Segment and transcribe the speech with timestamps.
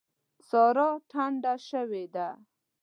[0.49, 2.27] سارا ټنډه شوې ده.